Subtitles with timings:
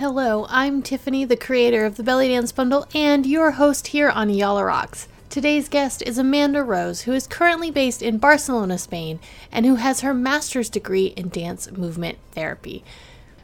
[0.00, 4.30] Hello, I'm Tiffany, the creator of the Belly Dance Bundle and your host here on
[4.30, 5.08] Yalla Rocks.
[5.28, 9.20] Today's guest is Amanda Rose, who is currently based in Barcelona, Spain,
[9.52, 12.82] and who has her master's degree in dance movement therapy.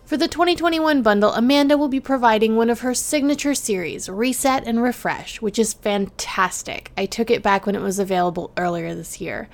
[0.07, 4.83] For the 2021 bundle, Amanda will be providing one of her signature series, Reset and
[4.83, 6.91] Refresh, which is fantastic.
[6.97, 9.51] I took it back when it was available earlier this year.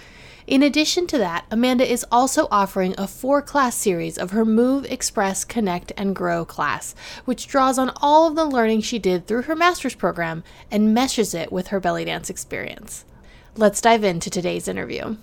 [0.53, 4.85] In addition to that, Amanda is also offering a four class series of her Move,
[4.85, 9.45] Express, Connect, and Grow class, which draws on all of the learning she did through
[9.45, 13.07] her master's program and meshes it with her belly dance experience.
[13.57, 15.17] Let's dive into today's interview.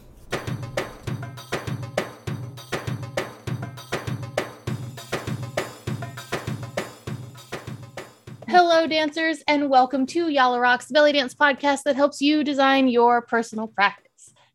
[8.47, 13.21] Hello, dancers, and welcome to Yalla Rocks, belly dance podcast that helps you design your
[13.21, 14.08] personal practice.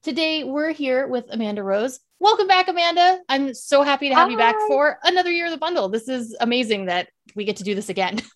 [0.04, 1.98] Today, we're here with Amanda Rose.
[2.20, 3.20] Welcome back, Amanda.
[3.26, 4.32] I'm so happy to have Hi.
[4.32, 5.88] you back for another year of the bundle.
[5.88, 8.20] This is amazing that we get to do this again.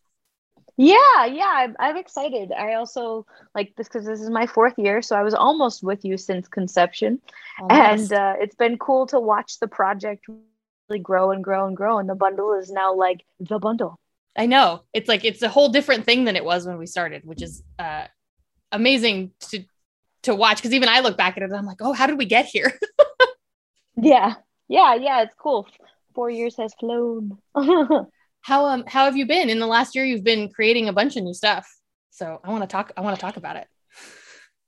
[0.80, 2.52] Yeah, yeah, I'm, I'm excited.
[2.52, 6.04] I also like this because this is my fourth year, so I was almost with
[6.04, 7.20] you since conception,
[7.58, 8.12] almost.
[8.12, 11.98] and uh, it's been cool to watch the project really grow and grow and grow.
[11.98, 13.98] And the bundle is now like the bundle.
[14.36, 17.24] I know it's like it's a whole different thing than it was when we started,
[17.24, 18.04] which is uh,
[18.70, 19.64] amazing to
[20.22, 22.18] to watch because even I look back at it and I'm like, oh, how did
[22.18, 22.78] we get here?
[23.96, 24.34] yeah,
[24.68, 25.22] yeah, yeah.
[25.22, 25.66] It's cool.
[26.14, 27.38] Four years has flown.
[28.40, 30.04] how um how have you been in the last year?
[30.04, 31.68] You've been creating a bunch of new stuff.
[32.10, 32.92] So I want to talk.
[32.96, 33.66] I want to talk about it.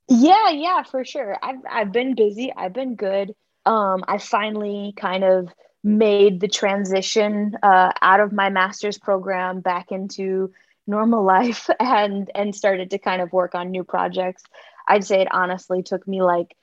[0.08, 1.36] Yeah, yeah, for sure.
[1.42, 2.52] I've I've been busy.
[2.56, 3.34] I've been good.
[3.66, 5.48] Um, I finally kind of
[5.82, 10.52] made the transition uh, out of my master's program back into
[10.86, 14.42] normal life and and started to kind of work on new projects
[14.90, 16.56] I'd say it honestly took me like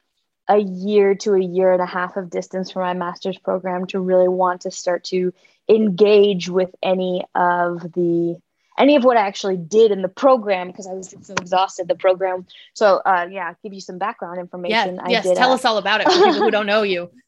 [0.50, 4.02] a year to a year and a half of distance from my master's program to
[4.02, 5.34] really want to start to
[5.70, 8.38] engage with any of the
[8.78, 11.96] any of what I actually did in the program because I was so exhausted the
[11.96, 12.46] program.
[12.74, 14.96] So uh, yeah, give you some background information.
[14.96, 17.10] Yeah, I yes, tell uh, us all about it for people who don't know you.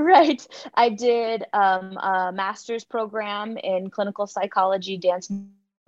[0.00, 0.46] Right.
[0.74, 5.28] I did um, a master's program in clinical psychology, dance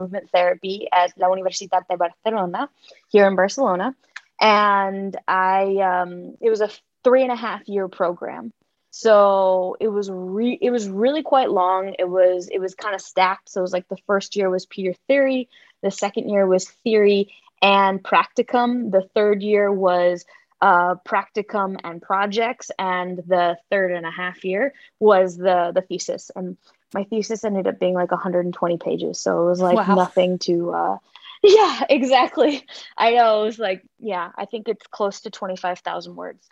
[0.00, 2.68] movement therapy at La Universitat de Barcelona
[3.08, 3.94] here in Barcelona
[4.40, 6.70] and I um, it was a
[7.04, 8.52] three and a half year program.
[8.92, 11.94] So it was re- it was really quite long.
[11.98, 13.48] It was it was kind of stacked.
[13.50, 15.48] So it was like the first year was pure theory,
[15.82, 20.24] the second year was theory and practicum, the third year was
[20.62, 26.30] uh, practicum and projects, and the third and a half year was the the thesis.
[26.34, 26.56] And
[26.92, 29.94] my thesis ended up being like 120 pages, so it was like wow.
[29.94, 30.96] nothing to uh,
[31.42, 32.66] yeah, exactly.
[32.96, 33.42] I know.
[33.42, 36.46] It was like, yeah, I think it's close to 25,000 words.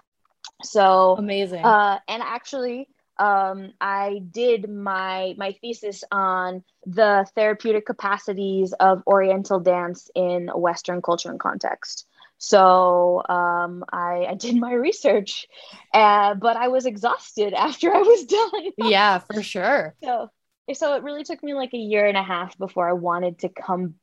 [0.62, 1.64] So amazing.
[1.64, 2.88] Uh, and actually,
[3.18, 10.58] um, I did my my thesis on the therapeutic capacities of Oriental dance in a
[10.58, 12.06] Western culture and context.
[12.38, 15.48] So um, I, I did my research,
[15.92, 18.90] uh, but I was exhausted after I was done.
[18.90, 19.94] yeah, for sure.
[20.04, 20.30] So
[20.74, 23.48] so it really took me like a year and a half before I wanted to
[23.48, 23.94] come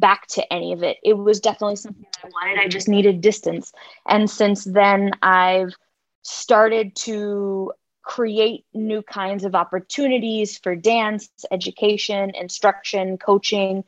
[0.00, 0.96] back to any of it.
[1.04, 2.58] It was definitely something I wanted.
[2.58, 3.72] I just needed distance.
[4.08, 5.74] And since then, I've
[6.22, 7.72] started to
[8.02, 13.84] create new kinds of opportunities for dance, education, instruction, coaching.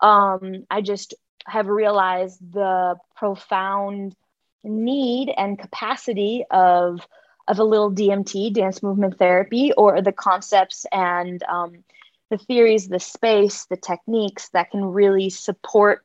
[0.00, 1.14] Um, I just
[1.46, 4.14] have realized the profound
[4.64, 7.06] need and capacity of
[7.48, 11.84] of a little DMT, dance movement therapy, or the concepts and um,
[12.30, 16.02] the theories, the space, the techniques that can really support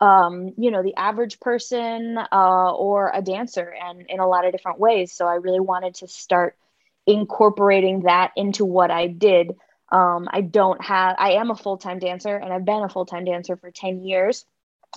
[0.00, 4.52] um, you know the average person uh, or a dancer and in a lot of
[4.52, 5.12] different ways.
[5.12, 6.56] So i really wanted to start
[7.06, 9.54] incorporating that into what i did.
[9.92, 13.56] Um, i don't have i am a full-time dancer and i've been a full-time dancer
[13.56, 14.44] for 10 years.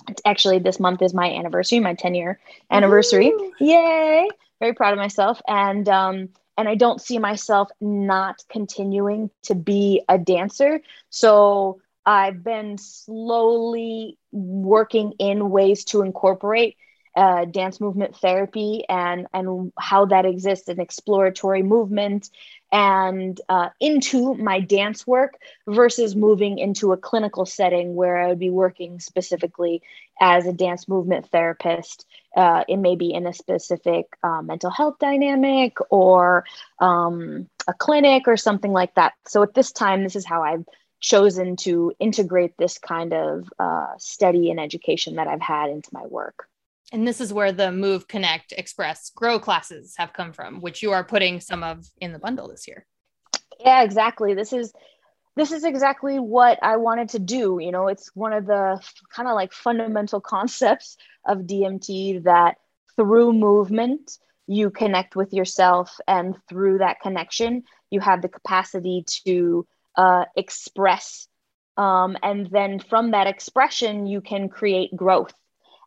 [0.08, 3.28] It's actually this month is my anniversary my 10 year anniversary.
[3.28, 3.52] Ooh.
[3.60, 4.28] yay!
[4.60, 5.40] Very proud of myself.
[5.46, 10.80] And um, and I don't see myself not continuing to be a dancer.
[11.08, 16.76] So I've been slowly working in ways to incorporate
[17.16, 22.28] uh, dance movement therapy and and how that exists in exploratory movement
[22.70, 28.38] and uh, into my dance work versus moving into a clinical setting where I would
[28.38, 29.82] be working specifically
[30.20, 32.06] as a dance movement therapist.
[32.36, 36.44] Uh, it may be in a specific uh, mental health dynamic or
[36.78, 39.14] um, a clinic or something like that.
[39.26, 40.64] So at this time, this is how I've
[41.00, 46.06] chosen to integrate this kind of uh, study and education that I've had into my
[46.06, 46.48] work.
[46.92, 50.92] And this is where the Move, Connect, Express, Grow classes have come from, which you
[50.92, 52.86] are putting some of in the bundle this year.
[53.60, 54.34] Yeah, exactly.
[54.34, 54.72] This is
[55.36, 57.58] this is exactly what I wanted to do.
[57.60, 58.82] You know, it's one of the
[59.14, 62.56] kind of like fundamental concepts of DMT that
[62.96, 64.18] through movement,
[64.48, 65.96] you connect with yourself.
[66.08, 71.28] And through that connection, you have the capacity to uh, express.
[71.76, 75.32] Um, and then from that expression, you can create growth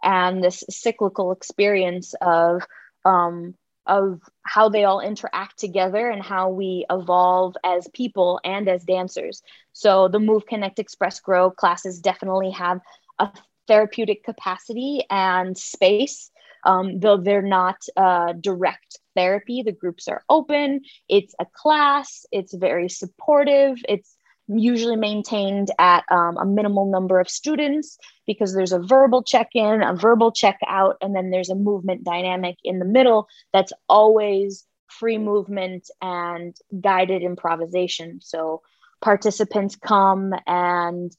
[0.03, 2.63] and this cyclical experience of
[3.05, 3.55] um,
[3.87, 9.41] of how they all interact together and how we evolve as people and as dancers.
[9.73, 12.79] So the Move, Connect, Express, Grow classes definitely have
[13.17, 13.29] a
[13.67, 16.31] therapeutic capacity and space.
[16.63, 20.81] Um, though they're not uh, direct therapy, the groups are open.
[21.09, 22.25] It's a class.
[22.31, 23.77] It's very supportive.
[23.89, 24.15] It's
[24.53, 29.81] usually maintained at um, a minimal number of students because there's a verbal check in,
[29.81, 34.65] a verbal check out, and then there's a movement dynamic in the middle that's always
[34.87, 38.19] free movement and guided improvisation.
[38.21, 38.61] So
[39.01, 41.15] participants come and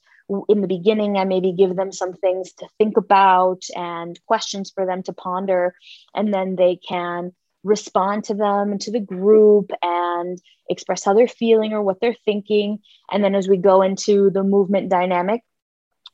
[0.48, 4.86] in the beginning, I maybe give them some things to think about and questions for
[4.86, 5.74] them to ponder,
[6.14, 7.32] and then they can
[7.64, 12.16] respond to them and to the group and express how they're feeling or what they're
[12.24, 12.78] thinking.
[13.10, 15.42] And then as we go into the movement dynamic,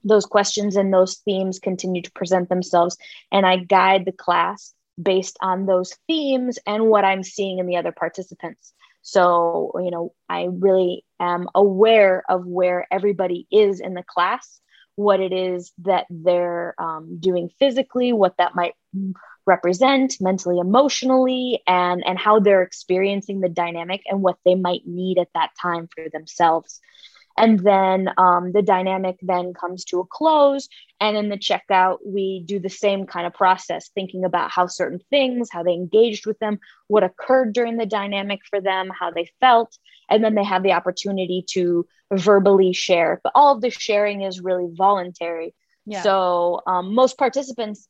[0.04, 2.96] those questions and those themes continue to present themselves.
[3.32, 7.76] And I guide the class based on those themes and what I'm seeing in the
[7.76, 8.72] other participants.
[9.02, 14.60] So, you know, I really am aware of where everybody is in the class,
[14.96, 18.74] what it is that they're um, doing physically, what that might
[19.48, 25.18] represent mentally emotionally and and how they're experiencing the dynamic and what they might need
[25.18, 26.80] at that time for themselves.
[27.36, 30.68] And then um, the dynamic then comes to a close.
[31.00, 35.00] And in the checkout we do the same kind of process thinking about how certain
[35.10, 36.58] things how they engaged with them
[36.88, 39.78] what occurred during the dynamic for them how they felt.
[40.10, 43.20] And then they have the opportunity to verbally share.
[43.22, 45.54] But all of the sharing is really voluntary
[45.88, 46.02] yeah.
[46.02, 47.88] So um, most participants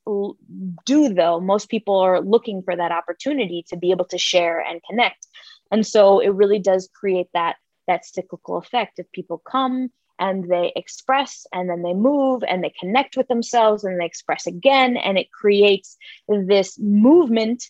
[0.86, 1.40] do, though.
[1.40, 5.26] Most people are looking for that opportunity to be able to share and connect,
[5.72, 7.56] and so it really does create that
[7.88, 9.00] that cyclical effect.
[9.00, 9.90] If people come
[10.20, 14.46] and they express, and then they move, and they connect with themselves, and they express
[14.46, 15.96] again, and it creates
[16.28, 17.64] this movement,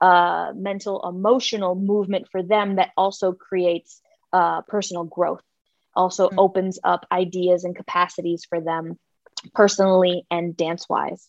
[0.00, 4.02] uh, mental, emotional movement for them that also creates
[4.34, 5.42] uh, personal growth.
[5.96, 6.38] Also mm-hmm.
[6.38, 8.98] opens up ideas and capacities for them
[9.52, 11.28] personally and dance wise.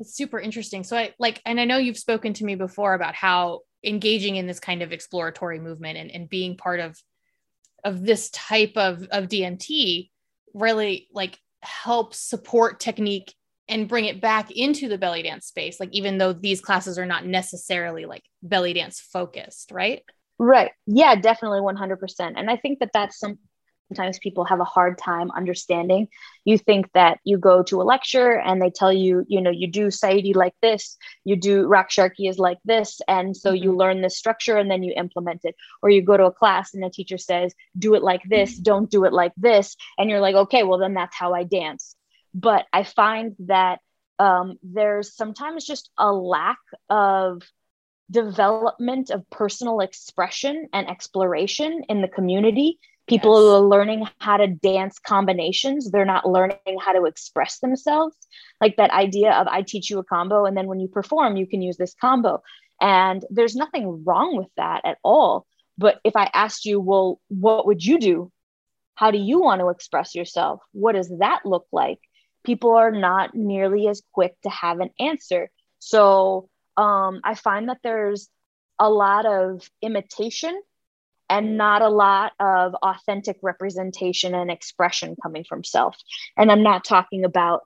[0.00, 0.84] It's super interesting.
[0.84, 4.46] So I like, and I know you've spoken to me before about how engaging in
[4.46, 7.00] this kind of exploratory movement and, and being part of
[7.84, 10.10] of this type of of DMT
[10.54, 13.34] really like helps support technique
[13.68, 17.06] and bring it back into the belly dance space like even though these classes are
[17.06, 20.02] not necessarily like belly dance focused right
[20.38, 23.38] right yeah definitely 100% and i think that that's some
[23.88, 26.08] sometimes people have a hard time understanding.
[26.44, 29.66] You think that you go to a lecture and they tell you, you know, you
[29.66, 33.00] do Saidi like this, you do Raqs Sharqi is like this.
[33.06, 33.62] And so mm-hmm.
[33.62, 35.54] you learn this structure and then you implement it.
[35.82, 38.62] Or you go to a class and the teacher says, do it like this, mm-hmm.
[38.62, 39.76] don't do it like this.
[39.98, 41.96] And you're like, okay, well, then that's how I dance.
[42.32, 43.80] But I find that
[44.18, 46.58] um, there's sometimes just a lack
[46.88, 47.42] of
[48.10, 53.52] development of personal expression and exploration in the community People yes.
[53.52, 55.90] are learning how to dance combinations.
[55.90, 58.16] They're not learning how to express themselves.
[58.60, 61.46] Like that idea of I teach you a combo, and then when you perform, you
[61.46, 62.42] can use this combo.
[62.80, 65.46] And there's nothing wrong with that at all.
[65.76, 68.32] But if I asked you, well, what would you do?
[68.94, 70.60] How do you want to express yourself?
[70.72, 71.98] What does that look like?
[72.44, 75.50] People are not nearly as quick to have an answer.
[75.78, 78.28] So um, I find that there's
[78.78, 80.60] a lot of imitation
[81.28, 85.96] and not a lot of authentic representation and expression coming from self.
[86.36, 87.62] And I'm not talking about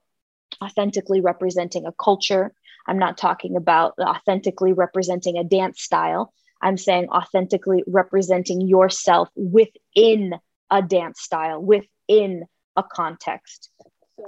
[0.63, 2.53] authentically representing a culture.
[2.87, 6.33] I'm not talking about authentically representing a dance style.
[6.63, 10.35] I'm saying authentically representing yourself within
[10.71, 12.45] a dance style, within
[12.77, 13.71] a context.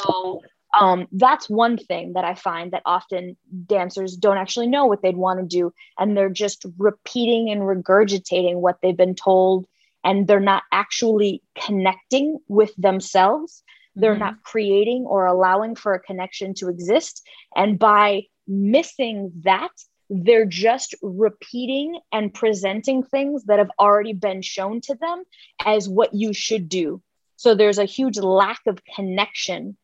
[0.03, 0.43] So
[0.79, 3.37] um, that's one thing that I find that often
[3.67, 5.73] dancers don't actually know what they'd want to do.
[5.99, 9.67] And they're just repeating and regurgitating what they've been told.
[10.05, 13.63] And they're not actually connecting with themselves.
[13.97, 14.21] They're mm-hmm.
[14.21, 17.27] not creating or allowing for a connection to exist.
[17.57, 19.73] And by missing that,
[20.09, 25.23] they're just repeating and presenting things that have already been shown to them
[25.65, 27.03] as what you should do.
[27.37, 29.77] So there's a huge lack of connection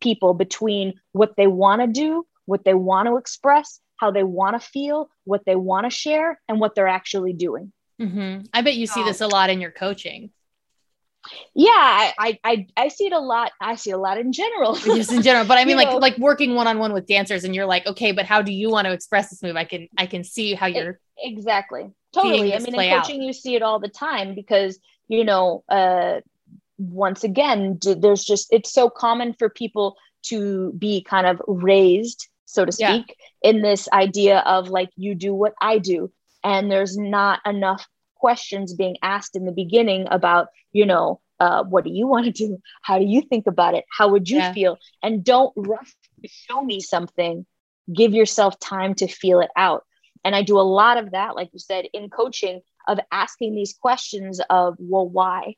[0.00, 4.60] people between what they want to do, what they want to express, how they want
[4.60, 7.72] to feel, what they want to share, and what they're actually doing.
[8.00, 8.46] Mm-hmm.
[8.52, 10.30] I bet you see this a lot in your coaching.
[11.54, 11.72] yeah
[12.18, 15.22] I, I i see it a lot i see a lot in general just in
[15.22, 18.12] general but i mean like know, like working one-on-one with dancers and you're like okay
[18.12, 20.66] but how do you want to express this move i can i can see how
[20.66, 23.26] you're exactly totally i mean in coaching out.
[23.26, 26.20] you see it all the time because you know uh
[26.78, 32.64] once again there's just it's so common for people to be kind of raised so
[32.64, 33.50] to speak yeah.
[33.50, 36.10] in this idea of like you do what i do.
[36.42, 41.84] And there's not enough questions being asked in the beginning about you know uh, what
[41.84, 42.58] do you want to do?
[42.82, 43.84] How do you think about it?
[43.90, 44.52] How would you yeah.
[44.52, 44.78] feel?
[45.02, 47.44] And don't rush to show me something.
[47.92, 49.84] Give yourself time to feel it out.
[50.24, 53.74] And i do a lot of that like you said in coaching of asking these
[53.74, 55.54] questions of well why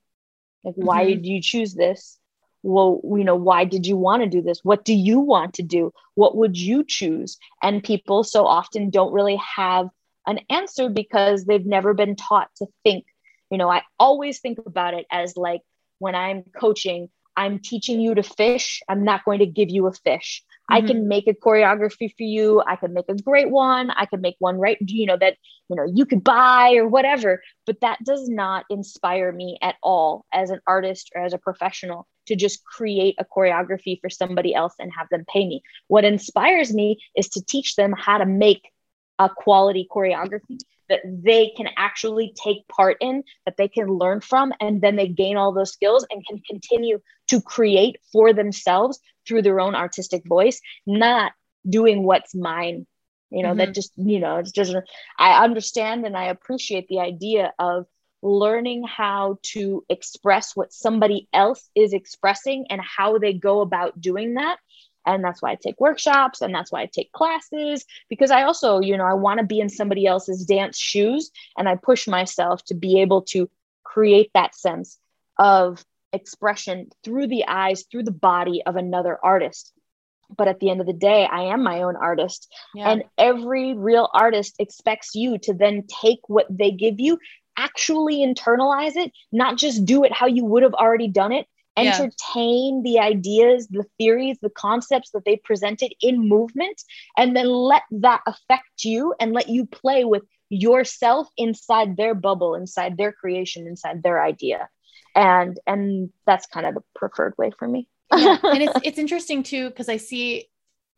[0.64, 1.14] like why mm-hmm.
[1.14, 2.18] did you choose this
[2.62, 5.62] well you know why did you want to do this what do you want to
[5.62, 9.88] do what would you choose and people so often don't really have
[10.28, 13.06] an answer because they've never been taught to think.
[13.50, 15.62] You know, I always think about it as like
[16.00, 18.82] when I'm coaching, I'm teaching you to fish.
[18.88, 20.44] I'm not going to give you a fish.
[20.68, 21.08] I can mm-hmm.
[21.08, 22.62] make a choreography for you.
[22.66, 23.90] I can make a great one.
[23.90, 25.36] I can make one right, you know, that,
[25.68, 27.42] you know, you could buy or whatever.
[27.66, 32.06] But that does not inspire me at all as an artist or as a professional
[32.26, 35.62] to just create a choreography for somebody else and have them pay me.
[35.86, 38.70] What inspires me is to teach them how to make
[39.18, 40.58] a quality choreography
[40.88, 45.08] that they can actually take part in, that they can learn from, and then they
[45.08, 48.98] gain all those skills and can continue to create for themselves
[49.28, 51.32] through their own artistic voice, not
[51.68, 52.86] doing what's mine.
[53.30, 53.58] You know, mm-hmm.
[53.58, 54.74] that just, you know, it's just,
[55.18, 57.86] I understand and I appreciate the idea of
[58.22, 64.34] learning how to express what somebody else is expressing and how they go about doing
[64.34, 64.58] that
[65.06, 68.80] and that's why i take workshops and that's why i take classes because i also
[68.80, 72.64] you know i want to be in somebody else's dance shoes and i push myself
[72.64, 73.48] to be able to
[73.84, 74.98] create that sense
[75.38, 79.72] of expression through the eyes through the body of another artist
[80.36, 82.90] but at the end of the day i am my own artist yeah.
[82.90, 87.18] and every real artist expects you to then take what they give you
[87.56, 91.46] actually internalize it not just do it how you would have already done it
[91.78, 92.92] entertain yeah.
[92.92, 96.82] the ideas, the theories, the concepts that they presented in movement,
[97.16, 102.54] and then let that affect you and let you play with yourself inside their bubble,
[102.54, 104.68] inside their creation, inside their idea.
[105.14, 107.88] And and that's kind of the preferred way for me.
[108.14, 108.38] yeah.
[108.42, 110.48] And it's it's interesting too, because I see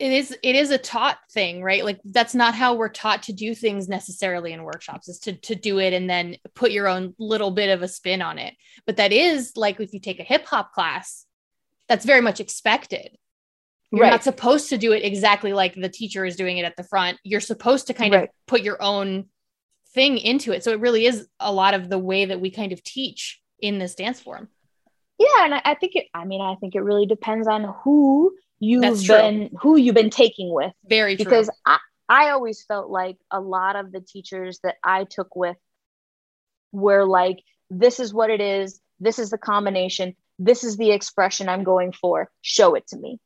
[0.01, 3.33] it is it is a taught thing right like that's not how we're taught to
[3.35, 7.15] do things necessarily in workshops is to to do it and then put your own
[7.19, 8.55] little bit of a spin on it
[8.87, 11.27] but that is like if you take a hip hop class
[11.87, 13.17] that's very much expected
[13.93, 14.11] you're right.
[14.11, 17.19] not supposed to do it exactly like the teacher is doing it at the front
[17.23, 18.25] you're supposed to kind right.
[18.25, 19.27] of put your own
[19.93, 22.73] thing into it so it really is a lot of the way that we kind
[22.73, 24.49] of teach in this dance form
[25.19, 28.33] yeah and I, I think it i mean i think it really depends on who
[28.61, 30.73] you've been who you've been taking with.
[30.87, 31.25] Very true.
[31.25, 35.57] Because I, I always felt like a lot of the teachers that I took with
[36.71, 37.39] were like,
[37.71, 41.93] this is what it is, this is the combination, this is the expression I'm going
[41.93, 42.31] for.
[42.43, 43.19] Show it to me.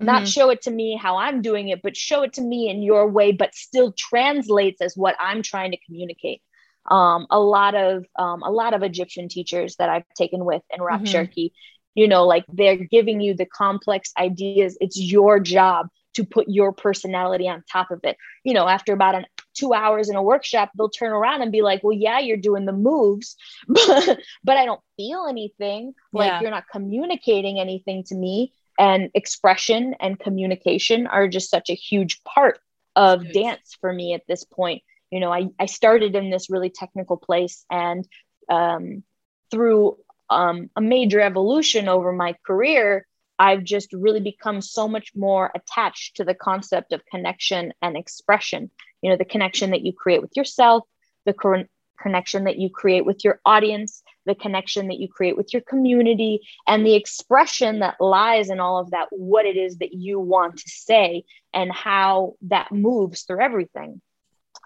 [0.00, 0.06] Mm-hmm.
[0.06, 2.82] Not show it to me how I'm doing it, but show it to me in
[2.82, 6.42] your way, but still translates as what I'm trying to communicate.
[6.90, 10.82] Um, a lot of um, a lot of Egyptian teachers that I've taken with in
[10.82, 11.46] Rap mm-hmm.
[11.94, 14.76] You know like they're giving you the complex ideas.
[14.80, 18.16] It's your job to put your personality on top of it.
[18.44, 21.60] You know after about an two hours in a workshop they'll turn around and be
[21.60, 23.36] like well yeah you're doing the moves
[23.68, 25.94] but but i don't feel anything.
[26.12, 26.40] Like yeah.
[26.40, 28.52] you're not communicating anything to me.
[28.78, 32.58] And expression and communication are just such a huge part
[32.96, 34.82] of dance for me at this point
[35.12, 38.06] you know i, I started in this really technical place and
[38.50, 39.04] um,
[39.52, 39.98] through
[40.32, 43.06] um, a major evolution over my career,
[43.38, 48.70] I've just really become so much more attached to the concept of connection and expression.
[49.02, 50.84] You know, the connection that you create with yourself,
[51.26, 51.68] the current
[52.00, 56.40] connection that you create with your audience, the connection that you create with your community,
[56.66, 60.56] and the expression that lies in all of that, what it is that you want
[60.58, 64.00] to say, and how that moves through everything.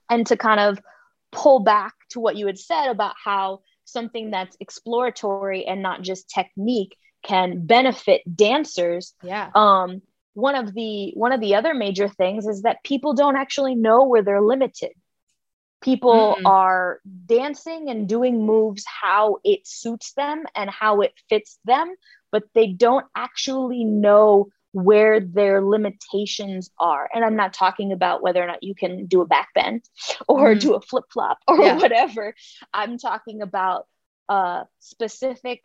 [0.08, 0.78] And to kind of
[1.32, 6.30] pull back to what you had said about how something that's exploratory and not just
[6.30, 9.14] technique can benefit dancers.
[9.22, 9.50] Yeah.
[9.54, 10.02] Um
[10.34, 14.04] one of the one of the other major things is that people don't actually know
[14.04, 14.92] where they're limited.
[15.82, 16.46] People mm.
[16.46, 21.94] are dancing and doing moves how it suits them and how it fits them
[22.36, 27.08] but they don't actually know where their limitations are.
[27.14, 29.82] And I'm not talking about whether or not you can do a back bend
[30.28, 31.76] or mm do a flip flop or yeah.
[31.76, 32.34] whatever.
[32.72, 33.86] I'm talking about
[34.28, 35.62] a specific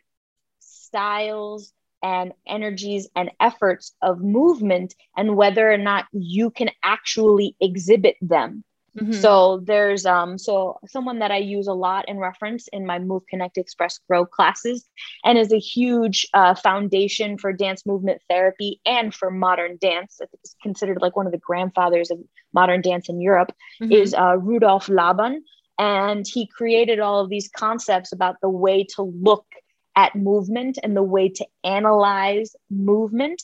[0.60, 8.16] styles and energies and efforts of movement and whether or not you can actually exhibit
[8.22, 8.64] them.
[9.00, 9.14] Mm-hmm.
[9.14, 13.24] So there's um so someone that I use a lot in reference in my Move
[13.30, 14.86] Connect Express Grow classes
[15.24, 20.20] and is a huge uh, foundation for dance movement therapy and for modern dance.
[20.34, 22.20] It's considered like one of the grandfathers of
[22.54, 23.94] modern dance in Europe mm-hmm.
[23.94, 25.44] is uh, Rudolf Laban
[25.80, 29.46] and he created all of these concepts about the way to look
[29.96, 33.42] at movement and the way to analyze movement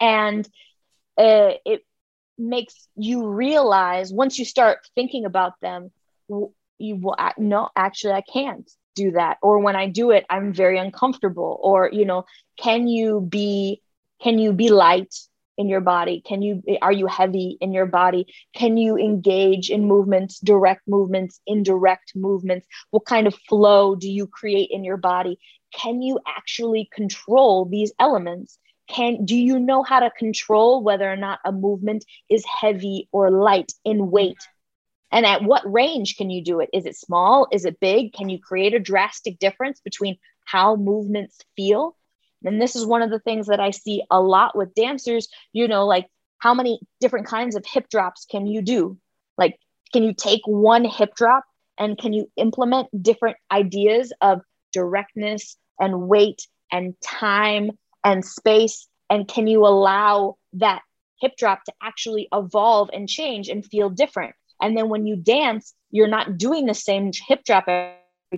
[0.00, 0.46] and
[1.18, 1.84] uh, it
[2.40, 5.90] makes you realize once you start thinking about them
[6.80, 9.38] you will no actually i can't do that.
[9.42, 11.58] Or when i do it i'm very uncomfortable.
[11.62, 12.24] Or you know
[12.56, 13.82] can you be
[14.22, 15.14] can you be light
[15.56, 16.22] in your body?
[16.26, 18.26] Can you are you heavy in your body?
[18.54, 22.66] Can you engage in movements direct movements indirect movements?
[22.90, 25.38] What kind of flow do you create in your body?
[25.72, 28.58] Can you actually control these elements
[28.90, 33.30] can do you know how to control whether or not a movement is heavy or
[33.30, 34.38] light in weight?
[35.12, 36.70] And at what range can you do it?
[36.72, 37.48] Is it small?
[37.50, 38.12] Is it big?
[38.12, 41.96] Can you create a drastic difference between how movements feel?
[42.44, 45.68] And this is one of the things that i see a lot with dancers you
[45.68, 46.06] know like
[46.38, 48.98] how many different kinds of hip drops can you do?
[49.38, 49.58] Like
[49.92, 51.44] can you take one hip drop
[51.78, 54.40] and can you implement different ideas of
[54.72, 57.70] directness and weight and time
[58.04, 58.86] and space?
[59.08, 60.82] And can you allow that
[61.20, 64.34] hip drop to actually evolve and change and feel different?
[64.60, 67.96] And then when you dance, you're not doing the same hip drop every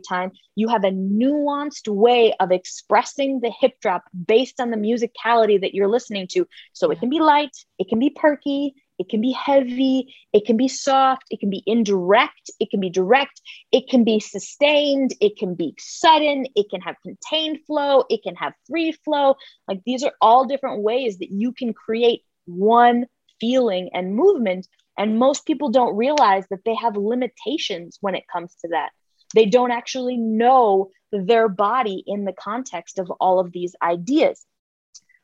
[0.09, 0.33] time.
[0.55, 5.75] You have a nuanced way of expressing the hip drop based on the musicality that
[5.75, 6.47] you're listening to.
[6.73, 10.57] So it can be light, it can be perky, it can be heavy, it can
[10.57, 15.37] be soft, it can be indirect, it can be direct, it can be sustained, it
[15.37, 19.35] can be sudden, it can have contained flow, it can have free flow.
[19.67, 23.07] Like these are all different ways that you can create one
[23.41, 24.69] feeling and movement.
[24.97, 28.91] And most people don't realize that they have limitations when it comes to that.
[29.35, 34.47] They don't actually know their body in the context of all of these ideas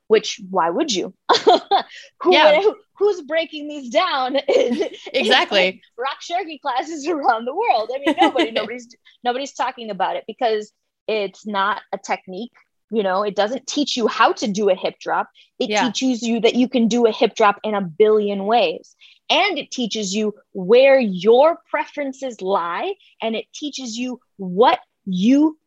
[0.09, 1.15] which why would you
[1.45, 2.63] Who, yeah.
[2.99, 5.69] Who's breaking these down in, exactly.
[5.69, 7.91] in Raqs Sharqi classes around the world?
[7.95, 8.89] I mean nobody nobody's
[9.25, 10.73] nobody's talking about it because
[11.07, 12.53] it's not a technique
[12.91, 13.23] you know?
[13.23, 15.29] It doesn't teach you how to do a hip drop.
[15.59, 15.85] It yeah.
[15.85, 18.97] teaches you that you can do a hip drop in a billion ways.
[19.31, 25.59] And it teaches you where your preferences lie and it teaches you what you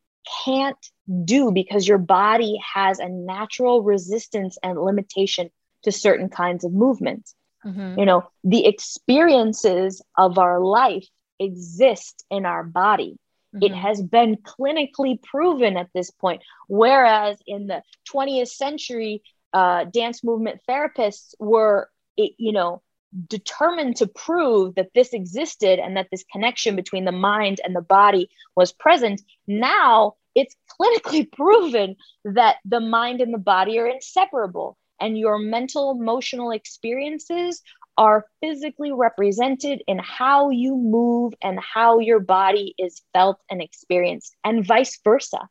[0.46, 0.78] can't
[1.26, 5.50] do because your body has a natural resistance and limitation
[5.84, 7.36] to certain kinds of movements.
[7.66, 8.00] Mm-hmm.
[8.00, 11.08] You know, the experiences of our life
[11.40, 13.18] exist in our body.
[13.54, 13.64] Mm-hmm.
[13.64, 16.42] It has been clinically proven at this point.
[16.68, 22.82] Whereas in the 20th century, uh, dance movement therapists were, you know,
[23.28, 27.82] determined to prove that this existed and that this connection between the mind and the
[27.82, 29.22] body was present.
[29.48, 35.92] Now it's clinically proven that the mind and the body are inseparable and your mental
[35.92, 37.62] emotional experiences
[37.98, 44.36] are physically represented in how you move and how your body is felt and experienced
[44.44, 45.50] and vice versa.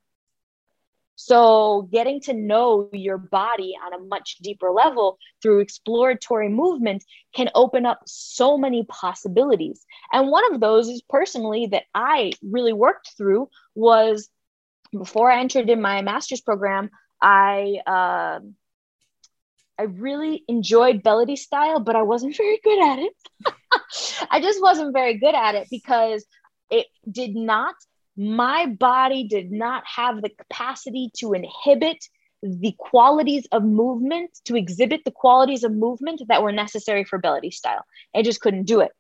[1.17, 7.51] So getting to know your body on a much deeper level through exploratory movement can
[7.55, 9.85] open up so many possibilities.
[10.15, 14.31] And one of those is personally that i really worked through was
[14.93, 16.91] before I entered in my master's program,
[17.23, 18.41] I uh,
[19.81, 23.17] I really enjoyed Baladi style, but I wasn't very good at it.
[24.31, 26.25] I just wasn't very good at it because
[26.71, 27.75] it did not.
[28.17, 32.05] My body did not have the capacity to inhibit
[32.43, 37.53] the qualities of movement to exhibit the qualities of movement that were necessary for Baladi
[37.53, 37.85] style.
[38.15, 38.93] I just couldn't do it.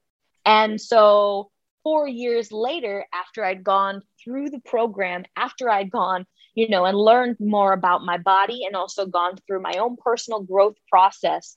[0.47, 1.51] And so
[1.83, 6.97] four years later, after I'd gone through the program, after I'd gone, you know, and
[6.97, 11.57] learned more about my body and also gone through my own personal growth process,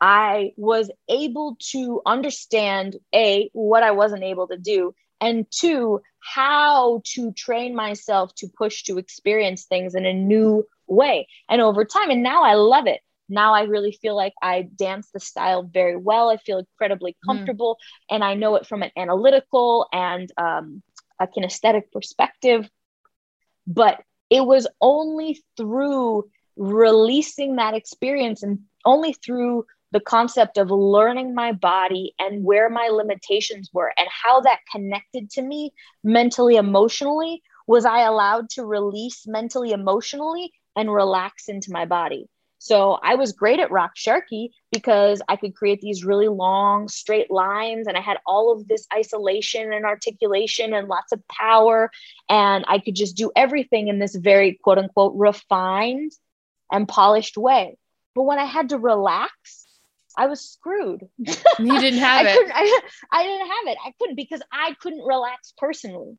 [0.00, 7.02] I was able to understand A, what I wasn't able to do, and two, how
[7.14, 11.28] to train myself to push to experience things in a new way.
[11.48, 15.08] And over time, and now I love it now I really feel like I dance
[15.12, 16.30] the style very well.
[16.30, 17.16] I feel incredibly mm.
[17.26, 18.14] comfortable mm.
[18.14, 20.82] and I know it from an analytical and um,
[21.18, 22.68] a kinesthetic perspective.
[23.66, 24.00] But
[24.34, 31.52] it was only through releasing that experience and only through the concept of learning my
[31.52, 37.84] body and where my limitations were and how that connected to me mentally, emotionally, was
[37.84, 42.28] I allowed to release mentally, emotionally and relax into my body.
[42.64, 47.30] So I was great at Raqs Sharqi because I could create these really long straight
[47.30, 51.90] lines and I had all of this isolation and articulation and lots of power
[52.30, 56.12] and I could just do everything in this very quote unquote refined
[56.72, 57.76] and polished way.
[58.14, 59.66] But when I had to relax,
[60.16, 61.06] I was screwed.
[61.18, 62.50] You didn't have I it.
[62.50, 62.80] I,
[63.12, 63.78] I didn't have it.
[63.84, 66.16] I couldn't because I couldn't relax personally.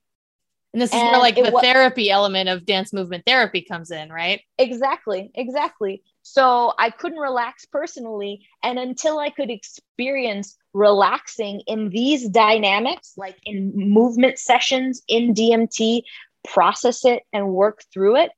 [0.73, 4.11] And this is And where like the therapy element of dance movement therapy comes in,
[4.11, 4.41] right?
[4.59, 6.03] Exactly, exactly.
[6.27, 8.47] So I couldn't relax personally.
[8.63, 16.01] And until I could experience relaxing in these dynamics, like in movement sessions in DMT,
[16.43, 18.31] process it and work through it,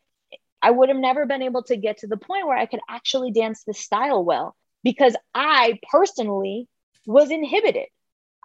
[0.62, 3.32] I would have never been able to get to the point where I could actually
[3.32, 6.68] dance this style well because I personally
[7.06, 7.88] was inhibited.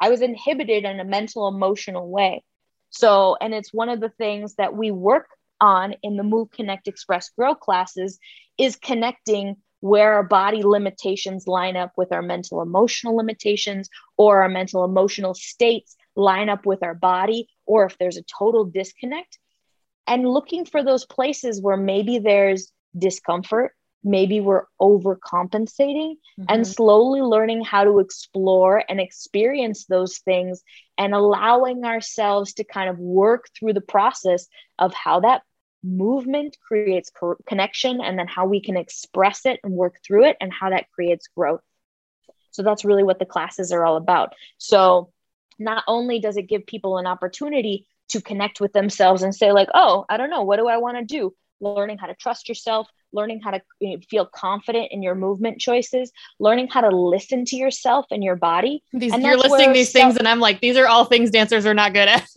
[0.00, 2.44] I was inhibited in a mental, emotional way.
[2.90, 5.26] So, and it's one of the things that we work
[5.62, 8.18] on in the Move, Connect, Express, Grow classes
[8.58, 14.48] is connecting where our body limitations line up with our mental, emotional limitations, or our
[14.48, 19.38] mental, emotional states line up with our body, or if there's a total disconnect,
[20.06, 23.72] and looking for those places where maybe there's discomfort,
[24.04, 26.16] maybe we're overcompensating
[26.48, 26.66] and Mhm.
[26.66, 30.62] slowly learning how to explore and experience those things
[30.98, 34.48] and allowing ourselves to kind of work through the process
[34.78, 35.42] of how that
[35.82, 40.36] movement creates co- connection and then how we can express it and work through it
[40.40, 41.62] and how that creates growth.
[42.50, 44.34] So that's really what the classes are all about.
[44.58, 45.12] So
[45.58, 49.68] not only does it give people an opportunity to connect with themselves and say like,
[49.74, 52.88] "Oh, I don't know, what do I want to do?" Learning how to trust yourself,
[53.12, 57.44] learning how to you know, feel confident in your movement choices, learning how to listen
[57.46, 58.82] to yourself and your body.
[58.92, 61.64] These, And you're listing these self- things, and I'm like, these are all things dancers
[61.64, 62.28] are not good at.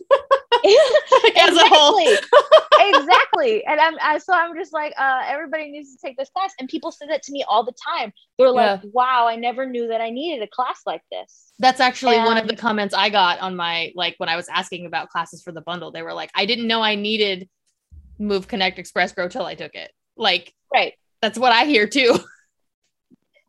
[0.64, 1.98] Like, as a whole.
[2.80, 3.64] exactly.
[3.66, 6.52] And I'm I, so I'm just like, uh, everybody needs to take this class.
[6.58, 8.12] And people say that to me all the time.
[8.38, 11.52] They're like, wow, I never knew that I needed a class like this.
[11.58, 14.86] That's actually one of the comments I got on my like when I was asking
[14.86, 15.92] about classes for the bundle.
[15.92, 17.48] They were like, I didn't know I needed
[18.18, 19.92] Move Connect Express Grow till I took it.
[20.16, 20.94] Like Right.
[21.20, 22.18] that's what I hear too.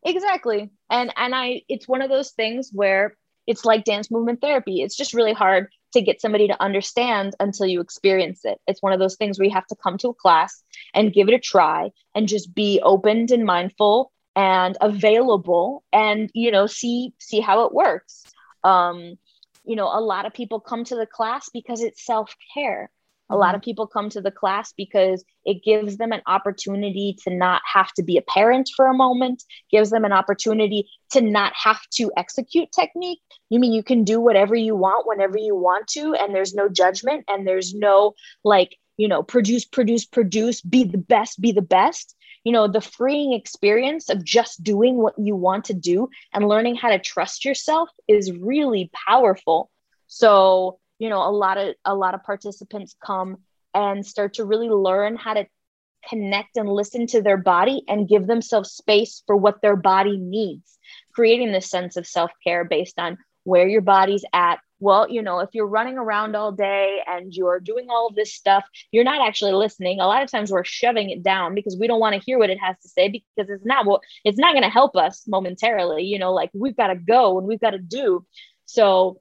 [0.03, 0.69] Exactly.
[0.89, 4.81] And and I it's one of those things where it's like dance movement therapy.
[4.81, 8.59] It's just really hard to get somebody to understand until you experience it.
[8.67, 11.27] It's one of those things where you have to come to a class and give
[11.27, 17.13] it a try and just be opened and mindful and available and you know see
[17.19, 18.23] see how it works.
[18.63, 19.17] Um
[19.65, 22.89] you know, a lot of people come to the class because it's self-care.
[23.29, 23.55] A lot mm-hmm.
[23.55, 27.91] of people come to the class because it gives them an opportunity to not have
[27.93, 32.11] to be a parent for a moment, gives them an opportunity to not have to
[32.17, 33.19] execute technique.
[33.49, 36.69] You mean you can do whatever you want whenever you want to, and there's no
[36.69, 38.13] judgment and there's no
[38.43, 42.15] like, you know, produce, produce, produce, be the best, be the best.
[42.43, 46.75] You know, the freeing experience of just doing what you want to do and learning
[46.75, 49.69] how to trust yourself is really powerful.
[50.07, 53.37] So, you know, a lot of a lot of participants come
[53.73, 55.45] and start to really learn how to
[56.07, 60.77] connect and listen to their body and give themselves space for what their body needs,
[61.13, 64.59] creating this sense of self-care based on where your body's at.
[64.79, 68.33] Well, you know, if you're running around all day and you're doing all of this
[68.33, 69.99] stuff, you're not actually listening.
[69.99, 72.51] A lot of times we're shoving it down because we don't want to hear what
[72.51, 76.03] it has to say because it's not well, it's not going to help us momentarily,
[76.03, 78.25] you know, like we've got to go and we've got to do.
[78.65, 79.19] So,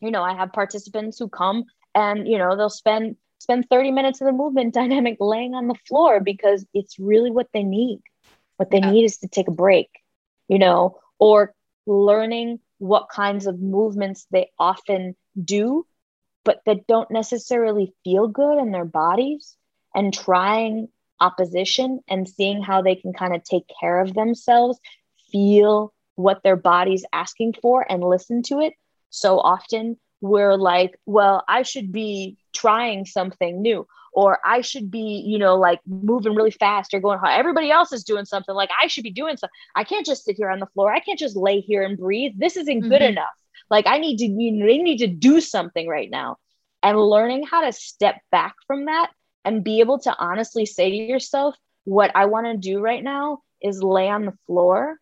[0.00, 4.20] you know, I have participants who come and, you know, they'll spend spend 30 minutes
[4.20, 8.00] of the movement dynamic laying on the floor because it's really what they need.
[8.56, 8.92] What they Yeah.
[8.92, 9.88] need is to take a break,
[10.48, 11.54] you know, or
[11.86, 15.86] learning what kinds of movements they often do,
[16.44, 19.56] but that don't necessarily feel good in their bodies
[19.94, 20.88] and trying
[21.20, 24.78] opposition and seeing how they can kind of take care of themselves,
[25.32, 28.74] feel what their body's asking for and listen to it.
[29.10, 35.22] So often we're like, well, I should be trying something new, or I should be,
[35.26, 37.38] you know, like moving really fast or going hard.
[37.38, 39.54] Everybody else is doing something, like I should be doing something.
[39.74, 40.92] I can't just sit here on the floor.
[40.92, 42.32] I can't just lay here and breathe.
[42.36, 43.10] This isn't good Mhm.
[43.10, 43.34] enough.
[43.70, 46.36] Like I need to, you know, they need to do something right now.
[46.82, 49.10] And learning how to step back from that
[49.44, 53.40] and be able to honestly say to yourself, what I want to do right now
[53.62, 54.98] is lay on the floor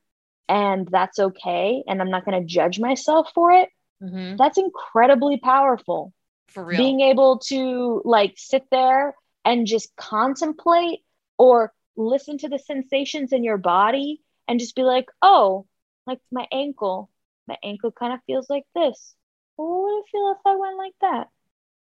[0.48, 1.82] and that's okay.
[1.86, 3.68] And I'm not going to judge myself for it.
[4.02, 4.36] Mhm.
[4.38, 6.12] That's incredibly powerful.
[6.48, 6.78] For real.
[6.78, 11.00] Being able to like sit there and just contemplate
[11.38, 15.66] or listen to the sensations in your body and just be like, oh,
[16.06, 17.10] like my ankle,
[17.46, 19.14] my ankle kind of feels like this.
[19.56, 21.28] Well, what would it feel if I went like that?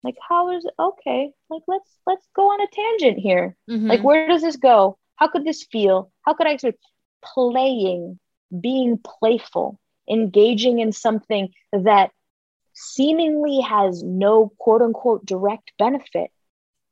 [0.02, 0.74] Like, how is it?
[0.78, 3.56] Okay, like let's let's go on a tangent here.
[3.68, 3.88] Mhm.
[3.88, 4.98] Like, where does this go?
[5.16, 6.74] how could this feel how could i start
[7.22, 8.18] playing
[8.60, 12.10] being playful engaging in something that
[12.74, 16.30] seemingly has no quote unquote direct benefit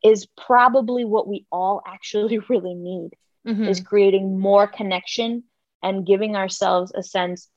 [0.02, 3.10] is probably what we all actually really need
[3.46, 3.64] mm-hmm.
[3.64, 5.44] is creating more connection
[5.82, 7.48] and giving ourselves a sense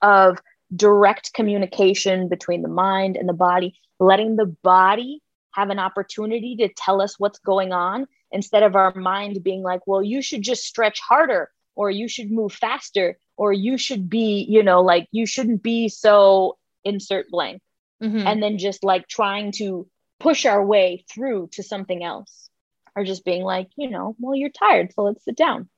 [0.00, 0.38] of
[0.74, 6.68] direct communication between the mind and the body letting the body have an opportunity to
[6.68, 10.64] tell us what's going on instead of our mind being like well you should just
[10.64, 15.26] stretch harder or you should move faster or you should be you know like you
[15.26, 17.60] shouldn't be so insert blank.
[18.02, 18.26] Mm-hmm.
[18.26, 19.86] and then just like trying to
[20.18, 22.50] push our way through to something else.
[22.96, 25.68] Or just being like you know well you're tired so let's sit down.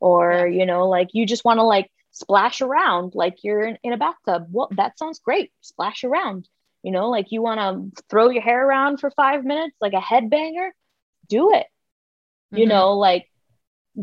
[0.00, 0.60] Or yeah.
[0.60, 3.98] you know like you just want to like splash around like you're in, in a
[3.98, 4.46] bathtub.
[4.50, 5.52] Well that sounds great.
[5.60, 6.48] Splash around.
[6.82, 10.00] You know like you want to throw your hair around for five minutes like a
[10.00, 10.70] headbanger?
[11.28, 11.66] Do it.
[12.52, 12.58] Mm-hmm.
[12.58, 13.28] you know like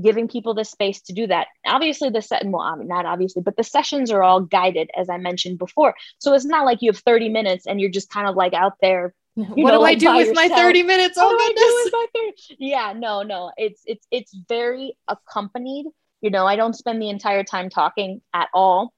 [0.02, 1.48] giving people the space to do that.
[1.66, 5.60] Obviously, the set, well, not obviously, but the sessions are all guided, as I mentioned
[5.60, 5.96] before.
[6.20, 8.74] So it's not like you have 30 minutes and you're just kind of like out
[8.82, 9.14] there.
[9.36, 10.50] what know, do like I do with yourself.
[10.50, 11.18] my 30 minutes?
[11.20, 12.52] Oh goodness.
[12.60, 13.52] Yeah, no, no.
[13.58, 15.88] It's it's it's very accompanied.
[16.22, 18.94] You know, I don't spend the entire time talking at all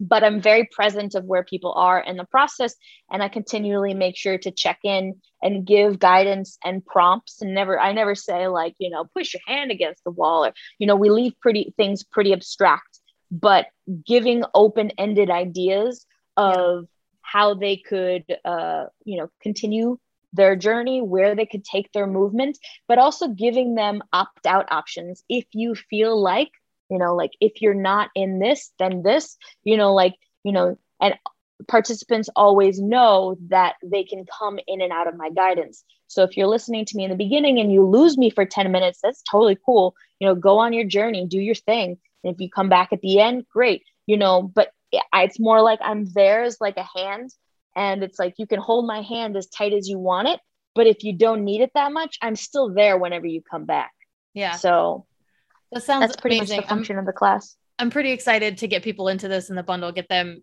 [0.00, 2.74] but I'm very present of where people are in the process.
[3.10, 7.40] And I continually make sure to check in and give guidance and prompts.
[7.40, 10.52] And never, I never say like, you know, push your hand against the wall or,
[10.78, 13.66] you know, we leave pretty things pretty abstract, but
[14.06, 16.86] giving open-ended ideas of
[17.22, 19.98] how they could, uh, you know, continue
[20.32, 25.22] their journey, where they could take their movement, but also giving them opt out options.
[25.28, 26.50] If you feel like
[26.94, 30.78] you know like if you're not in this then this you know like you know
[31.00, 31.14] and
[31.66, 35.84] participants always know that they can come in and out of my guidance.
[36.08, 38.70] So if you're listening to me in the beginning and you lose me for 10
[38.70, 39.94] minutes that's totally cool.
[40.20, 41.98] You know go on your journey do your thing.
[42.22, 45.80] And if you come back at the end great you know but it's more like
[45.82, 47.30] i'm there as like a hand
[47.74, 50.38] and it's like you can hold my hand as tight as you want it
[50.74, 53.92] but if you don't need it that much i'm still there whenever you come back.
[54.34, 54.56] Yeah.
[54.56, 55.06] So
[55.74, 56.56] that sounds That's pretty amazing.
[56.56, 57.56] much the function I'm, of the class.
[57.78, 60.42] I'm pretty excited to get people into this in the bundle, get them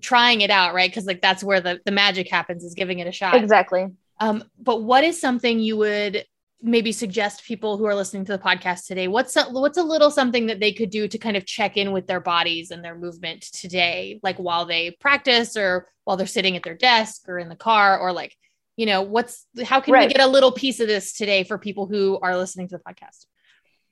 [0.00, 0.90] trying it out, right?
[0.90, 3.34] Because like that's where the, the magic happens is giving it a shot.
[3.34, 3.86] Exactly.
[4.20, 6.24] Um, but what is something you would
[6.60, 9.08] maybe suggest people who are listening to the podcast today?
[9.08, 11.92] What's a, what's a little something that they could do to kind of check in
[11.92, 16.56] with their bodies and their movement today, like while they practice or while they're sitting
[16.56, 18.36] at their desk or in the car or like,
[18.76, 20.08] you know, what's how can right.
[20.08, 22.82] we get a little piece of this today for people who are listening to the
[22.82, 23.26] podcast?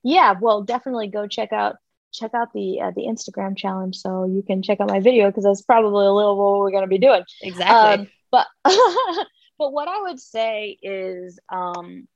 [0.02, 1.76] Yeah well definitely go check out
[2.12, 5.44] check out the uh, the instagram challenge so you can check out my video because
[5.44, 7.22] that's probably a little what we're going to be doing.
[7.40, 8.06] Exactly.
[8.06, 12.06] Um, but but what i would say is um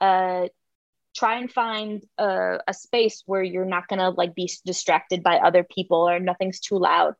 [0.00, 0.46] uh
[1.14, 5.36] try and find a, a space where you're not going to like be distracted by
[5.36, 7.14] other people or nothing's too loud.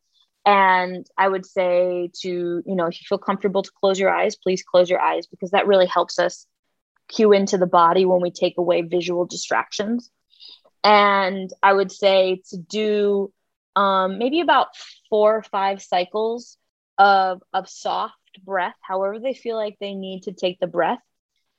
[0.44, 4.34] And i would say to you know if you feel comfortable to close your eyes
[4.36, 6.46] please close your eyes because that really helps us
[7.14, 10.10] cue into the body when we take away visual distractions.
[10.84, 13.32] And I would say to do
[13.76, 14.68] um, maybe about
[15.08, 16.56] four or five cycles
[16.98, 21.00] of, of soft breath, however they feel like they need to take the breath,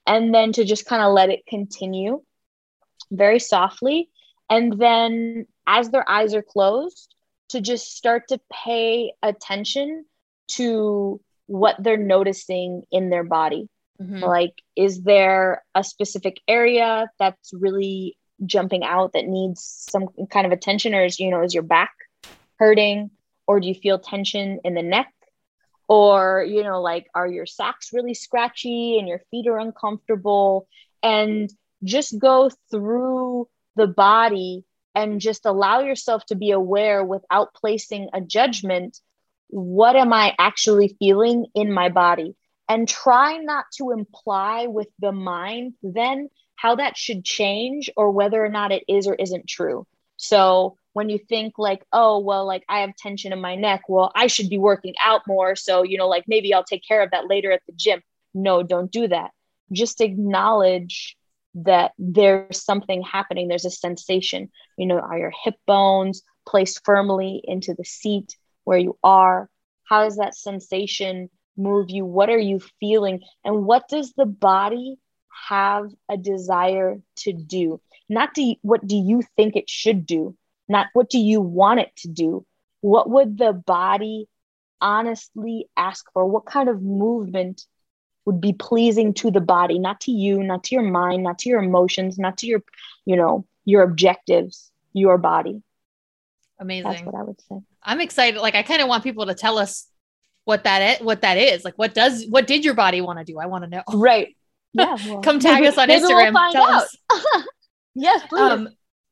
[0.05, 2.21] and then to just kind of let it continue
[3.11, 4.09] very softly.
[4.49, 7.13] And then as their eyes are closed,
[7.49, 10.05] to just start to pay attention
[10.47, 13.69] to what they're noticing in their body.
[14.03, 14.23] Mm-hmm.
[14.23, 20.51] Like, is there a specific area that's really jumping out that needs some kind of
[20.51, 21.93] attention, or is you know, is your back
[22.59, 23.11] hurting,
[23.47, 25.11] or do you feel tension in the neck?
[25.87, 30.67] Or, you know, like, are your socks really scratchy and your feet are uncomfortable?
[31.01, 31.51] And
[31.83, 34.63] just go through the body
[34.95, 38.99] and just allow yourself to be aware without placing a judgment.
[39.49, 42.35] What am I actually feeling in my body?
[42.73, 48.43] And try not to imply with the mind then how that should change or whether
[48.43, 49.85] or not it is or isn't true.
[50.17, 54.11] So when you think like, oh, well, like I have tension in my neck, well,
[54.15, 55.55] I should be working out more.
[55.55, 58.01] So, you know, like maybe I'll take care of that later at the gym.
[58.33, 59.29] No, don't do that.
[59.71, 61.15] Just acknowledge
[61.53, 63.49] that there's something happening.
[63.49, 64.49] There's a sensation.
[64.79, 69.47] You know, are your hip bones placed firmly into the seat where you are?
[69.83, 72.05] How is that sensation move you?
[72.05, 73.21] What are you feeling?
[73.43, 74.97] And what does the body
[75.47, 77.81] have a desire to do?
[78.09, 80.35] Not to what do you think it should do?
[80.67, 82.45] Not what do you want it to do?
[82.81, 84.27] What would the body
[84.81, 86.25] honestly ask for?
[86.25, 87.65] What kind of movement
[88.25, 91.49] would be pleasing to the body, not to you, not to your mind, not to
[91.49, 92.63] your emotions, not to your,
[93.05, 95.61] you know, your objectives, your body.
[96.59, 96.91] Amazing.
[96.91, 97.59] That's what I would say.
[97.81, 98.39] I'm excited.
[98.39, 99.87] Like I kind of want people to tell us
[100.45, 101.63] what that is, what that is.
[101.63, 103.39] Like what does what did your body want to do?
[103.39, 103.83] I want to know.
[103.93, 104.35] Right.
[104.75, 104.97] Yeah.
[105.07, 106.33] Well, Come tag maybe, us on Instagram.
[106.33, 106.81] We'll tell out.
[106.81, 106.97] us.
[107.93, 108.41] yes, please.
[108.41, 108.69] Um,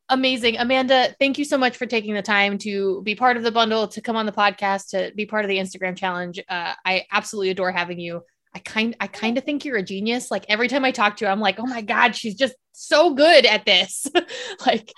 [0.09, 0.57] amazing.
[0.57, 3.87] Amanda, thank you so much for taking the time to be part of the bundle,
[3.89, 6.39] to come on the podcast, to be part of the Instagram challenge.
[6.49, 8.23] Uh, I absolutely adore having you.
[8.55, 10.31] I kind I kind of think you're a genius.
[10.31, 13.13] Like every time I talk to you, I'm like, oh my God, she's just so
[13.13, 14.07] good at this.
[14.65, 14.91] like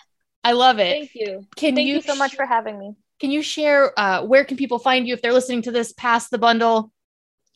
[0.43, 0.91] I love it.
[0.91, 1.45] Thank you.
[1.55, 2.93] Can Thank you, you so much for having me.
[3.23, 6.29] Can you share uh, where can people find you if they're listening to this past
[6.29, 6.91] the bundle,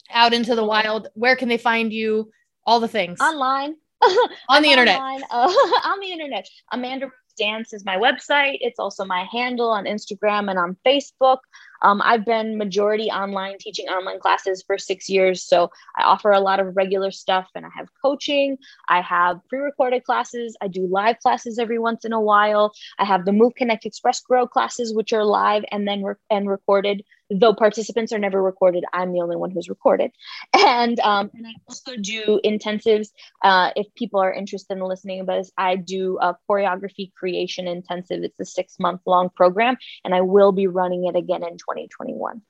[0.10, 1.10] out into the wild?
[1.14, 2.32] Where can they find you?
[2.66, 3.76] All the things online.
[4.48, 4.98] on the internet.
[4.98, 6.48] uh, on the internet.
[6.72, 8.60] Amanda Dance is my website.
[8.62, 11.40] It's also my handle on Instagram and on Facebook.
[11.82, 15.44] Um, I've been majority online teaching online classes for six years.
[15.44, 18.58] So I offer a lot of regular stuff and I have coaching.
[18.88, 20.56] I have pre recorded classes.
[20.62, 22.74] I do live classes every once in a while.
[23.00, 26.50] I have the Move Connect Express Grow classes, which are live and then re- and
[26.50, 30.12] recorded though participants are never recorded, I'm the only one who's recorded.
[30.68, 33.10] And um, and I also do intensives.
[33.44, 38.24] Uh, if people are interested in listening about this, I do a choreography creation intensive.
[38.24, 42.42] It's a six month long program, and I will be running it again in 2021.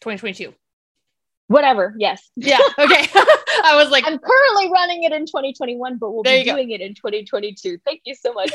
[0.00, 0.54] 2022.
[1.46, 1.94] Whatever.
[1.98, 2.30] Yes.
[2.36, 2.58] Yeah.
[2.78, 3.06] Okay.
[3.64, 6.74] I was like, I'm currently running it in 2021, but we'll be doing go.
[6.74, 7.78] it in 2022.
[7.84, 8.50] Thank you so much.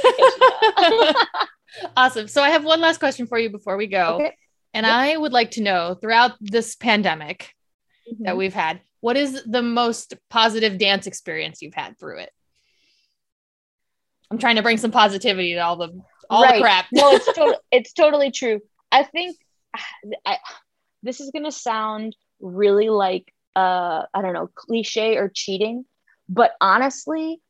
[1.95, 2.27] awesome.
[2.27, 4.15] So I have one last question for you before we go.
[4.15, 4.35] Okay.
[4.73, 4.93] And yep.
[4.93, 7.55] I would like to know throughout this pandemic
[8.11, 8.23] mm-hmm.
[8.23, 12.31] that we've had, what is the most positive dance experience you've had through it?
[14.31, 16.55] I'm trying to bring some positivity to all the all right.
[16.55, 16.85] the crap.
[16.91, 18.61] no, it's to- it's totally true.
[18.91, 19.37] I think
[20.25, 20.37] I,
[21.01, 25.85] this is gonna sound really like uh I don't know cliche or cheating,
[26.27, 27.41] but honestly,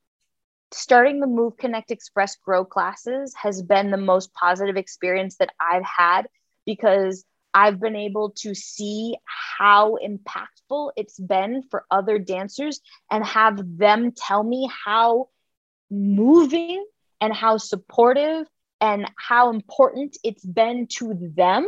[0.72, 5.84] starting the Move Connect Express Grow classes has been the most positive experience that I've
[5.84, 6.28] had
[6.70, 12.80] because I've been able to see how impactful it's been for other dancers
[13.10, 15.30] and have them tell me how
[15.90, 16.86] moving
[17.20, 18.46] and how supportive
[18.80, 21.68] and how important it's been to them.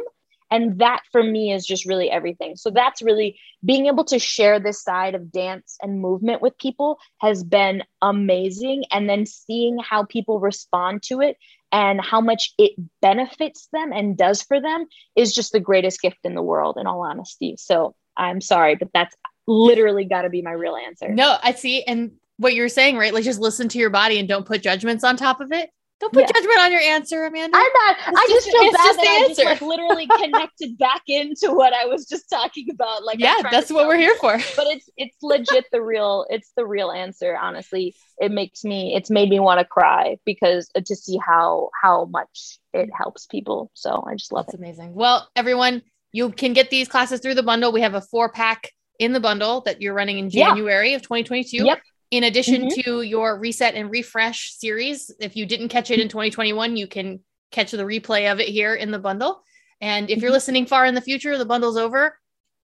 [0.51, 2.57] And that for me is just really everything.
[2.57, 6.99] So that's really being able to share this side of dance and movement with people
[7.19, 8.83] has been amazing.
[8.91, 11.37] And then seeing how people respond to it
[11.71, 14.85] and how much it benefits them and does for them
[15.15, 18.89] is just the greatest gift in the world in all honesty so i'm sorry but
[18.93, 19.15] that's
[19.47, 23.13] literally got to be my real answer no i see and what you're saying right
[23.13, 25.69] like just listen to your body and don't put judgments on top of it
[26.01, 26.27] don't put yeah.
[26.33, 27.55] judgment on your answer, Amanda.
[27.55, 27.95] I'm not.
[28.07, 31.53] It's I just, just feel bad just that I just like literally connected back into
[31.53, 33.03] what I was just talking about.
[33.03, 34.33] Like, yeah, that's what we're here for.
[34.55, 36.25] But it's it's legit the real.
[36.29, 37.37] It's the real answer.
[37.37, 38.95] Honestly, it makes me.
[38.95, 43.27] It's made me want to cry because uh, to see how how much it helps
[43.27, 43.69] people.
[43.75, 44.59] So I just love that's it.
[44.59, 44.95] amazing.
[44.95, 47.71] Well, everyone, you can get these classes through the bundle.
[47.71, 50.95] We have a four pack in the bundle that you're running in January yeah.
[50.95, 51.57] of 2022.
[51.63, 51.79] Yep
[52.11, 52.81] in addition mm-hmm.
[52.81, 57.19] to your reset and refresh series if you didn't catch it in 2021 you can
[57.51, 59.43] catch the replay of it here in the bundle.
[59.79, 60.33] And if you're mm-hmm.
[60.33, 62.17] listening far in the future the bundle's over.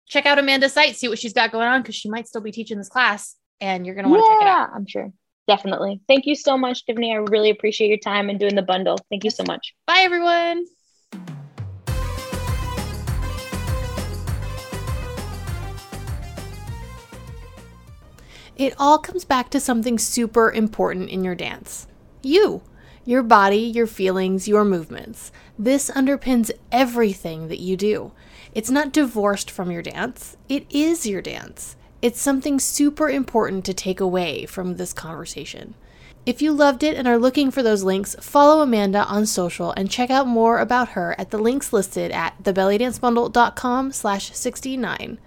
[0.07, 2.51] Check out amanda's site see what she's got going on because she might still be
[2.51, 4.69] teaching this class and you're going to want to yeah, check it out.
[4.69, 5.11] Yeah, i'm sure.
[5.47, 6.01] Definitely.
[6.09, 8.97] Thank you so much tiffany i really appreciate your time and doing the bundle.
[9.09, 9.73] Thank you so much.
[9.85, 10.65] Bye everyone
[18.57, 21.87] It all comes back to something super important in your dance
[22.23, 22.63] you,
[23.05, 25.31] your body, your feelings, your movements.
[25.57, 28.11] This underpins everything that you do.
[28.53, 31.75] It's not divorced from your dance, it is your dance.
[32.01, 35.75] It's something super important to take away from this conversation.
[36.25, 39.89] If you loved it and are looking for those links, follow Amanda on social and
[39.89, 45.19] check out more about her at the links listed at thebellydancebundle.com slash 69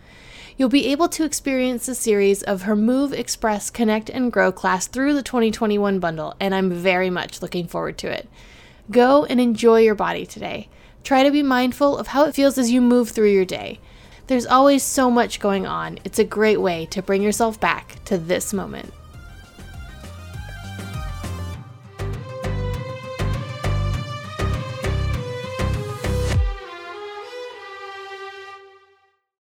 [0.60, 4.86] you'll be able to experience the series of her Move, Express, Connect, and Grow class
[4.86, 8.28] through the 2021 bundle, and I'm very much looking forward to it.
[8.90, 10.68] Go and enjoy your body today.
[11.02, 13.80] Try to be mindful of how it feels as you move through your day.
[14.26, 15.98] There's always so much going on.
[16.04, 18.92] It's a great way to bring yourself back to this moment.